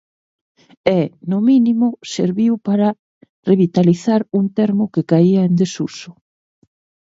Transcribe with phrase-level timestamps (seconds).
[0.97, 0.99] E,
[1.29, 2.95] no mínimo, serviu para
[3.49, 6.11] revitalizar un termo que caia en desuso.